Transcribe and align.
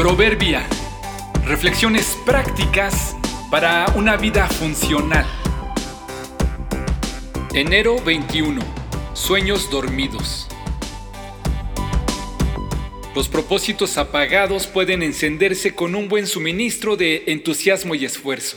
Proverbia. 0.00 0.66
Reflexiones 1.44 2.16
prácticas 2.24 3.14
para 3.50 3.84
una 3.94 4.16
vida 4.16 4.46
funcional. 4.46 5.26
Enero 7.52 8.02
21. 8.02 8.62
Sueños 9.12 9.70
dormidos. 9.70 10.48
Los 13.14 13.28
propósitos 13.28 13.98
apagados 13.98 14.66
pueden 14.66 15.02
encenderse 15.02 15.74
con 15.74 15.94
un 15.94 16.08
buen 16.08 16.26
suministro 16.26 16.96
de 16.96 17.24
entusiasmo 17.26 17.94
y 17.94 18.06
esfuerzo. 18.06 18.56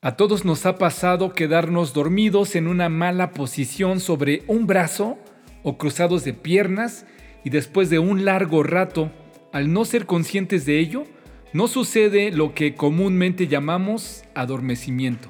A 0.00 0.14
todos 0.14 0.44
nos 0.44 0.64
ha 0.64 0.78
pasado 0.78 1.32
quedarnos 1.32 1.92
dormidos 1.92 2.54
en 2.54 2.68
una 2.68 2.88
mala 2.88 3.32
posición 3.32 3.98
sobre 3.98 4.44
un 4.46 4.68
brazo 4.68 5.18
o 5.64 5.76
cruzados 5.76 6.22
de 6.22 6.34
piernas 6.34 7.04
y 7.44 7.50
después 7.50 7.90
de 7.90 7.98
un 7.98 8.24
largo 8.24 8.62
rato, 8.62 9.10
al 9.52 9.72
no 9.72 9.84
ser 9.84 10.06
conscientes 10.06 10.64
de 10.66 10.78
ello, 10.78 11.04
no 11.52 11.68
sucede 11.68 12.30
lo 12.30 12.54
que 12.54 12.74
comúnmente 12.74 13.46
llamamos 13.46 14.24
adormecimiento. 14.34 15.28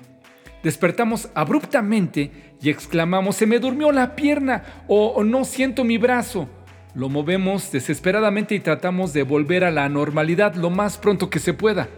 Despertamos 0.62 1.28
abruptamente 1.34 2.30
y 2.60 2.70
exclamamos, 2.70 3.36
se 3.36 3.46
me 3.46 3.58
durmió 3.58 3.90
la 3.90 4.14
pierna 4.14 4.84
o 4.86 5.24
no 5.24 5.44
siento 5.44 5.82
mi 5.82 5.98
brazo. 5.98 6.48
Lo 6.94 7.08
movemos 7.08 7.72
desesperadamente 7.72 8.54
y 8.54 8.60
tratamos 8.60 9.14
de 9.14 9.22
volver 9.22 9.64
a 9.64 9.70
la 9.70 9.88
normalidad 9.88 10.54
lo 10.54 10.68
más 10.68 10.98
pronto 10.98 11.30
que 11.30 11.38
se 11.38 11.54
pueda. 11.54 11.88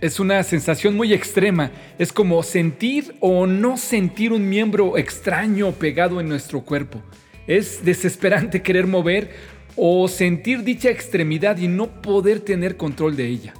Es 0.00 0.18
una 0.18 0.42
sensación 0.44 0.96
muy 0.96 1.12
extrema, 1.12 1.72
es 1.98 2.12
como 2.12 2.42
sentir 2.42 3.16
o 3.20 3.46
no 3.46 3.76
sentir 3.76 4.32
un 4.32 4.48
miembro 4.48 4.96
extraño 4.96 5.72
pegado 5.72 6.20
en 6.20 6.28
nuestro 6.28 6.62
cuerpo. 6.62 7.02
Es 7.46 7.84
desesperante 7.84 8.62
querer 8.62 8.86
mover 8.86 9.30
o 9.76 10.08
sentir 10.08 10.62
dicha 10.62 10.90
extremidad 10.90 11.58
y 11.58 11.68
no 11.68 12.02
poder 12.02 12.40
tener 12.40 12.76
control 12.76 13.16
de 13.16 13.26
ella. 13.26 13.54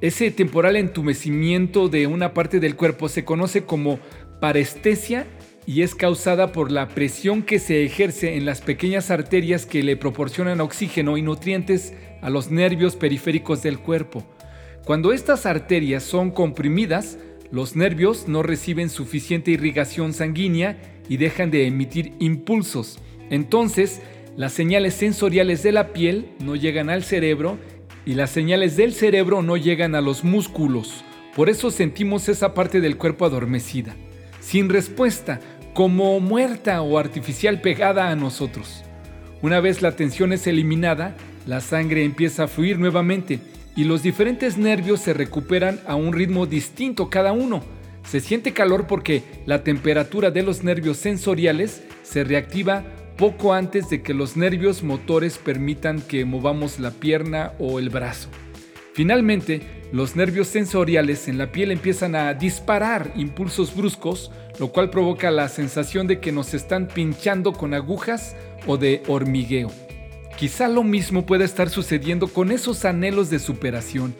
Ese 0.00 0.30
temporal 0.32 0.76
entumecimiento 0.76 1.88
de 1.88 2.08
una 2.08 2.34
parte 2.34 2.58
del 2.58 2.74
cuerpo 2.74 3.08
se 3.08 3.24
conoce 3.24 3.64
como 3.64 4.00
parestesia 4.40 5.26
y 5.64 5.82
es 5.82 5.94
causada 5.94 6.50
por 6.50 6.72
la 6.72 6.88
presión 6.88 7.42
que 7.42 7.60
se 7.60 7.84
ejerce 7.84 8.36
en 8.36 8.44
las 8.44 8.60
pequeñas 8.60 9.12
arterias 9.12 9.64
que 9.64 9.84
le 9.84 9.96
proporcionan 9.96 10.60
oxígeno 10.60 11.16
y 11.16 11.22
nutrientes 11.22 11.94
a 12.20 12.30
los 12.30 12.50
nervios 12.50 12.96
periféricos 12.96 13.62
del 13.62 13.78
cuerpo. 13.78 14.24
Cuando 14.84 15.12
estas 15.12 15.46
arterias 15.46 16.02
son 16.02 16.32
comprimidas, 16.32 17.16
los 17.52 17.76
nervios 17.76 18.26
no 18.28 18.42
reciben 18.42 18.88
suficiente 18.88 19.50
irrigación 19.50 20.14
sanguínea 20.14 20.78
y 21.08 21.18
dejan 21.18 21.50
de 21.50 21.66
emitir 21.66 22.14
impulsos. 22.18 22.98
Entonces, 23.28 24.00
las 24.36 24.54
señales 24.54 24.94
sensoriales 24.94 25.62
de 25.62 25.72
la 25.72 25.92
piel 25.92 26.30
no 26.40 26.56
llegan 26.56 26.88
al 26.88 27.04
cerebro 27.04 27.58
y 28.06 28.14
las 28.14 28.30
señales 28.30 28.76
del 28.78 28.94
cerebro 28.94 29.42
no 29.42 29.58
llegan 29.58 29.94
a 29.94 30.00
los 30.00 30.24
músculos. 30.24 31.04
Por 31.36 31.50
eso 31.50 31.70
sentimos 31.70 32.28
esa 32.30 32.54
parte 32.54 32.80
del 32.80 32.96
cuerpo 32.96 33.26
adormecida, 33.26 33.94
sin 34.40 34.70
respuesta, 34.70 35.40
como 35.74 36.20
muerta 36.20 36.80
o 36.80 36.98
artificial 36.98 37.60
pegada 37.60 38.10
a 38.10 38.16
nosotros. 38.16 38.82
Una 39.42 39.60
vez 39.60 39.82
la 39.82 39.92
tensión 39.92 40.32
es 40.32 40.46
eliminada, 40.46 41.16
la 41.46 41.60
sangre 41.60 42.04
empieza 42.04 42.44
a 42.44 42.48
fluir 42.48 42.78
nuevamente 42.78 43.40
y 43.76 43.84
los 43.84 44.02
diferentes 44.02 44.58
nervios 44.58 45.00
se 45.00 45.14
recuperan 45.14 45.80
a 45.86 45.94
un 45.94 46.12
ritmo 46.12 46.46
distinto 46.46 47.08
cada 47.10 47.32
uno 47.32 47.62
se 48.04 48.20
siente 48.20 48.52
calor 48.52 48.86
porque 48.86 49.22
la 49.46 49.62
temperatura 49.62 50.30
de 50.30 50.42
los 50.42 50.64
nervios 50.64 50.96
sensoriales 50.96 51.82
se 52.02 52.24
reactiva 52.24 52.84
poco 53.16 53.52
antes 53.52 53.88
de 53.90 54.02
que 54.02 54.14
los 54.14 54.36
nervios 54.36 54.82
motores 54.82 55.38
permitan 55.38 56.00
que 56.00 56.24
movamos 56.24 56.80
la 56.80 56.90
pierna 56.90 57.52
o 57.58 57.78
el 57.78 57.90
brazo. 57.90 58.28
Finalmente, 58.94 59.60
los 59.92 60.16
nervios 60.16 60.48
sensoriales 60.48 61.28
en 61.28 61.38
la 61.38 61.52
piel 61.52 61.70
empiezan 61.70 62.14
a 62.14 62.34
disparar 62.34 63.12
impulsos 63.16 63.74
bruscos, 63.74 64.30
lo 64.58 64.68
cual 64.68 64.90
provoca 64.90 65.30
la 65.30 65.48
sensación 65.48 66.06
de 66.06 66.20
que 66.20 66.32
nos 66.32 66.54
están 66.54 66.88
pinchando 66.88 67.52
con 67.52 67.72
agujas 67.74 68.36
o 68.66 68.76
de 68.76 69.02
hormigueo. 69.06 69.70
Quizá 70.42 70.66
lo 70.66 70.82
mismo 70.82 71.24
pueda 71.24 71.44
estar 71.44 71.70
sucediendo 71.70 72.26
con 72.26 72.50
esos 72.50 72.84
anhelos 72.84 73.30
de 73.30 73.38
superación, 73.38 74.12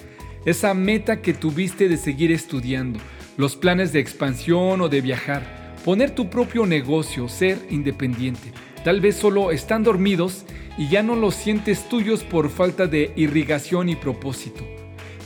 esa 0.44 0.72
meta 0.72 1.20
que 1.20 1.34
tuviste 1.34 1.88
de 1.88 1.96
seguir 1.96 2.30
estudiando, 2.30 3.00
los 3.36 3.56
planes 3.56 3.92
de 3.92 3.98
expansión 3.98 4.82
o 4.82 4.88
de 4.88 5.00
viajar, 5.00 5.74
poner 5.84 6.12
tu 6.12 6.30
propio 6.30 6.64
negocio, 6.64 7.28
ser 7.28 7.58
independiente. 7.70 8.52
Tal 8.84 9.00
vez 9.00 9.16
solo 9.16 9.50
están 9.50 9.82
dormidos 9.82 10.44
y 10.78 10.88
ya 10.88 11.02
no 11.02 11.16
los 11.16 11.34
sientes 11.34 11.88
tuyos 11.88 12.22
por 12.22 12.50
falta 12.50 12.86
de 12.86 13.12
irrigación 13.16 13.88
y 13.88 13.96
propósito. 13.96 14.64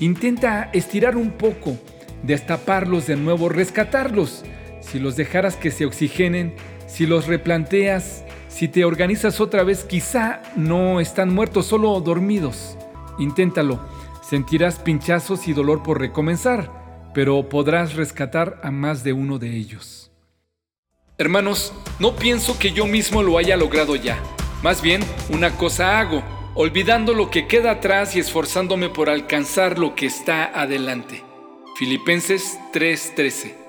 Intenta 0.00 0.70
estirar 0.72 1.18
un 1.18 1.32
poco, 1.32 1.76
destaparlos 2.22 3.06
de 3.06 3.16
nuevo, 3.16 3.50
rescatarlos. 3.50 4.46
Si 4.80 4.98
los 4.98 5.14
dejaras 5.14 5.56
que 5.56 5.70
se 5.70 5.84
oxigenen, 5.84 6.54
si 6.86 7.04
los 7.04 7.26
replanteas, 7.26 8.24
si 8.56 8.68
te 8.68 8.84
organizas 8.84 9.40
otra 9.40 9.62
vez, 9.62 9.84
quizá 9.84 10.42
no 10.56 11.00
están 11.00 11.32
muertos, 11.32 11.66
solo 11.66 12.00
dormidos. 12.00 12.76
Inténtalo. 13.18 13.78
Sentirás 14.22 14.78
pinchazos 14.80 15.46
y 15.46 15.52
dolor 15.52 15.82
por 15.82 16.00
recomenzar 16.00 16.86
pero 17.16 17.48
podrás 17.48 17.94
rescatar 17.94 18.60
a 18.62 18.70
más 18.70 19.02
de 19.02 19.14
uno 19.14 19.38
de 19.38 19.56
ellos. 19.56 20.10
Hermanos, 21.16 21.72
no 21.98 22.14
pienso 22.14 22.58
que 22.58 22.72
yo 22.72 22.86
mismo 22.86 23.22
lo 23.22 23.38
haya 23.38 23.56
logrado 23.56 23.96
ya. 23.96 24.22
Más 24.62 24.82
bien, 24.82 25.00
una 25.30 25.56
cosa 25.56 25.98
hago, 25.98 26.22
olvidando 26.54 27.14
lo 27.14 27.30
que 27.30 27.46
queda 27.46 27.70
atrás 27.70 28.14
y 28.16 28.18
esforzándome 28.18 28.90
por 28.90 29.08
alcanzar 29.08 29.78
lo 29.78 29.94
que 29.94 30.04
está 30.04 30.44
adelante. 30.60 31.24
Filipenses 31.78 32.58
3:13 32.74 33.65